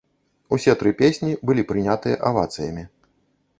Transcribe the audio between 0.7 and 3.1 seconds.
тры песні былі прынятыя авацыямі.